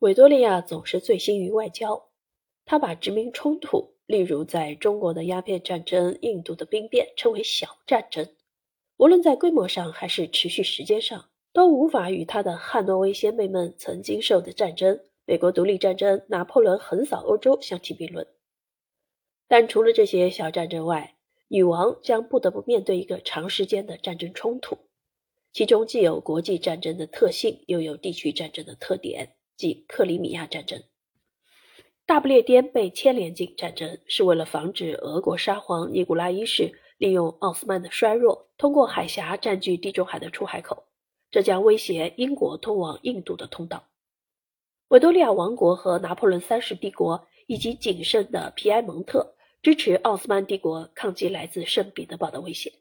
[0.00, 2.08] 维多利亚总是醉心于外交，
[2.64, 8.26] 他把殖民冲突，例如在中国的鸦片战争、印度的兵变，称为小战争。
[8.96, 18.26] 无论在规模上还是持续时间上，都无法与他的汉诺威先辈们曾经受的战争——美国独立战争、拿破仑横扫欧洲相提并论。
[19.48, 21.14] 但除了这些小战争外，
[21.48, 24.78] 女王将不得不面对一个长时间的战争冲突，
[25.52, 29.36] 其中既有国际战争的特性，又有地区战争的特点。
[29.60, 30.82] 即克里米亚战争，
[32.06, 40.84] 大不列颠被牵连进战争，是为了防止俄国沙皇尼古拉一世利用奥斯曼的衰弱，通过海峡占据地中海的出海口，
[41.30, 43.86] 这将威胁英国通往印度的通道。
[44.88, 52.72] 维多利亚王国和拿破仑三世帝国以及仅剩的皮埃蒙特支持奥斯曼帝国抗击来自圣彼得堡的威胁。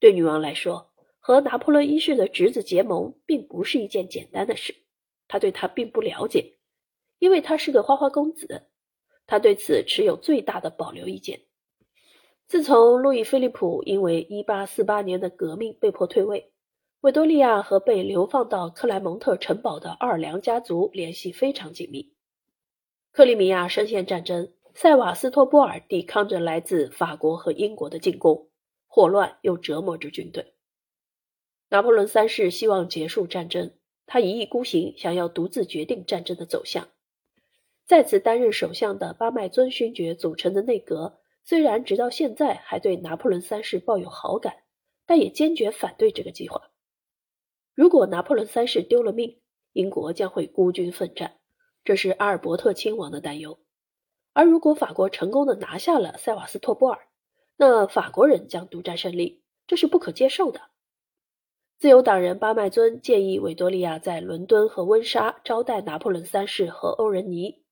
[0.00, 0.90] 对女王来说，
[1.20, 4.74] 和拿破仑一世的侄子结盟并不是一件简单的事。
[5.28, 6.56] 他对他并不了解，
[7.18, 8.64] 因为他是个花花公子。
[9.26, 11.42] 他对此持有最大的保留意见。
[12.46, 16.50] 自从路易菲利普因为1848年的革命被迫退位，
[17.02, 22.14] 维多利亚和被流放到克莱蒙特城堡的奥尔良家族联系非常紧密。
[23.12, 28.48] 克里米亚深陷战争，塞瓦斯托波尔抵抗着来自法国和英国的进攻，
[28.86, 30.54] 霍乱又折磨着军队。
[31.68, 33.72] 拿破仑三世希望结束战争。
[34.08, 36.88] 他一意孤行，想要独自决定战争的走向。
[37.86, 44.56] 再次担任首相的巴麦尊勋爵组成的内阁，虽然直到现在还对拿破仑三世抱有好感，
[45.06, 46.70] 但也坚决反对这个计划。
[47.74, 49.40] 如果拿破仑三世丢了命，
[49.72, 51.38] 英国将会孤军奋战，
[51.84, 53.58] 这是阿尔伯特亲王的担忧。
[54.32, 57.08] 而如果法国成功的拿下了塞瓦斯托波尔，
[57.56, 60.62] 那法国人将独占胜利，这是不可接受的。
[61.78, 67.62] 自由党人巴麦尊建议维多利亚在伦敦和温莎招待拿破仑三世和欧仁妮，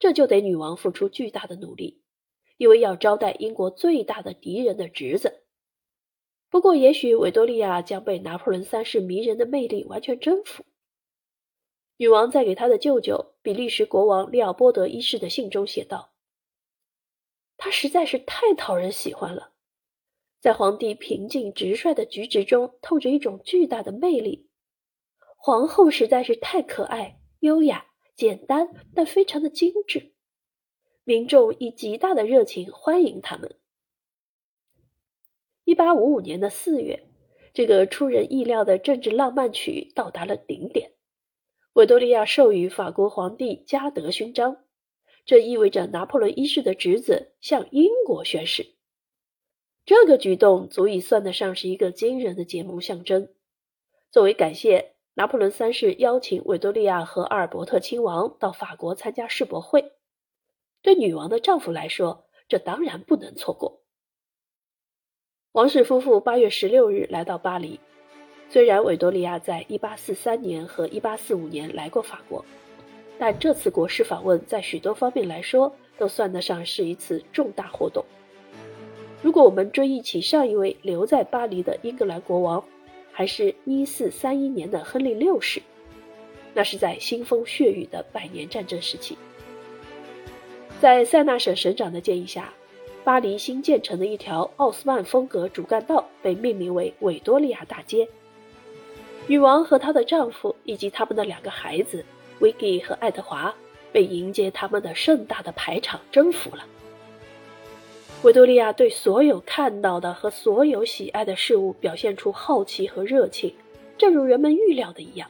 [0.00, 2.02] 这就得女王付出巨大的努力，
[2.56, 5.44] 因为要招待英国最大的敌人的侄子。
[6.50, 10.64] 不过，也许维多利亚将被拿破仑三世迷人的魅力完全征服。
[11.98, 16.10] 女王在给她的舅舅比利时国王利奥波德一世的信中写道
[17.56, 19.50] ：“他实在是太讨人喜欢了。”
[20.42, 24.48] 在皇帝平静直率的举止中，透着一种巨大的魅力。
[25.36, 27.86] 皇后实在是太可爱、优雅、
[28.16, 30.14] 简单，但非常的精致。
[31.04, 33.54] 民众以极大的热情欢迎他们。
[35.62, 37.04] 一八五五年的四月，
[37.54, 40.94] 这个出人意料的政治浪漫曲到达了顶点。
[41.74, 44.64] 维多利亚授予法国皇帝嘉德勋章，
[45.24, 48.74] 这意味着拿破仑一世的侄子向英国宣誓。
[49.84, 53.28] 这个举动足以算得上是一个惊人的结盟象征。
[54.10, 59.92] 作为感谢，拿破仑三世邀请维多利亚和阿尔伯特亲王到法国参加世博会。
[60.82, 63.82] 对女王的丈夫来说，这当然不能错过。
[65.52, 67.80] 王室夫妇八月十六日来到巴黎。
[68.48, 72.44] 虽然维多利亚在一八四三年和一八四五年来过法国，
[73.18, 78.04] 但这次国事访问在许多方面来说都算得上是一次重大活动。
[79.22, 82.62] 如果我们追忆起上一位留在巴黎的英格兰国王，
[83.12, 85.62] 还是一四三一年的亨利六世，
[86.52, 89.16] 那是在腥风血雨的百年战争时期。
[90.80, 92.52] 在塞纳省省长的建议下，
[93.04, 98.08] 巴黎新建成的一条奥斯曼风格主干道被命名为维多利亚大街。
[99.28, 102.04] 女王和她的丈夫以及他们的两个孩子
[102.40, 103.54] 维吉和爱德华，
[103.92, 106.64] 被迎接他们的盛大的排场征服了。
[108.22, 113.52] 维多利亚对所有看到的和所有喜爱的事物表现出好奇和热情，
[113.98, 115.28] 正如人们预料的一样。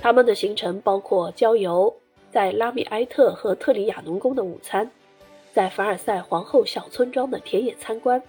[0.00, 1.94] 他们的行程包括郊游，
[2.28, 4.90] 在拉米埃特和特里亚农宫的午餐，
[5.52, 8.20] 在凡尔赛皇后小村庄的田野参观，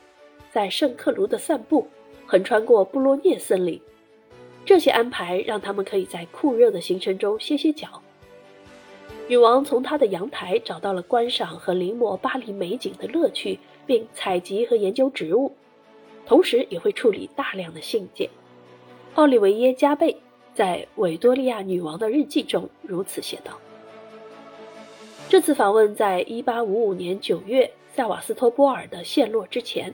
[0.51, 1.87] 在圣克卢的散步，
[2.27, 3.81] 横穿过布洛涅森林。
[4.65, 8.03] 这些安排让他们可以在酷热的行程中歇歇脚。
[9.27, 15.51] 女王从她的阳台找到了观赏和临摹巴黎美景的乐趣，并采集和研究植物，
[16.25, 18.29] 同时也会处理大量的信件。
[19.15, 20.15] 奥利维耶·加贝
[20.53, 23.59] 在维多利亚女王的日记中如此写道
[25.27, 29.93] ：“这次访问在1855年9月塞瓦斯托波尔的陷落之前，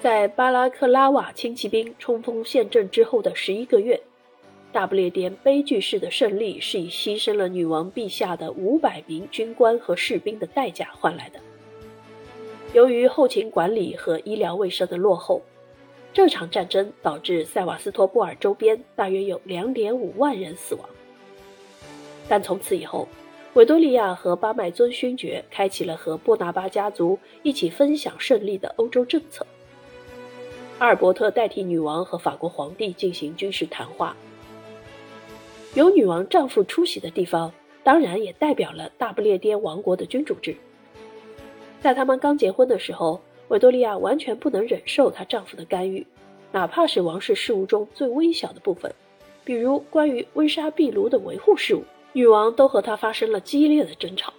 [0.00, 4.00] 在巴拉克拉瓦轻骑兵冲锋陷阵之后的十一个月。”
[4.70, 11.40] 大不列颠悲剧式的胜利是以牺牲了女王陛下的五百名军官和士兵的代价换来的。
[12.74, 15.40] 由于后勤管理和医疗卫生的落后，
[16.12, 20.86] 这场战争导致塞瓦斯托波尔周边大约有2.5万人死亡。
[22.28, 23.08] 但从此以后，
[23.54, 29.46] 维多利亚和巴麦尊勋爵开启了和波拿巴家族一起分享胜利的欧洲政策。
[30.78, 34.14] 阿尔伯特代替女王和法国皇帝进行军事谈话。
[35.78, 37.52] 有女王丈夫出席的地方，
[37.84, 40.56] 当然也代表了大不列颠王国的君主制。
[41.80, 46.04] 在他们刚结婚的时候，维多利亚完全不能忍受她丈夫的干预，
[46.50, 48.92] 哪怕是王室事务中最微小的部分，
[49.44, 54.32] 比如关于温莎壁炉的维护事务，女王都和他发生了激烈的争吵。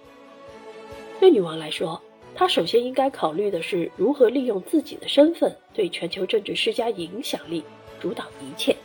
[1.20, 2.02] 对女王来说，
[2.34, 7.64] 她首先应该考虑的是如何利用自己的身份对全球政治施加影响力，
[7.98, 8.76] 主导一切。